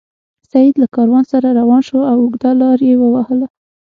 [0.49, 3.47] سید له کاروان سره روان شو او اوږده لار یې ووهله.